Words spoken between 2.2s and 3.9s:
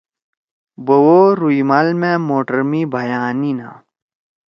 موٹر می بھئیانیِنا